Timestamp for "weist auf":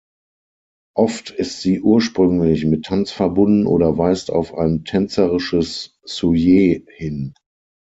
3.99-4.55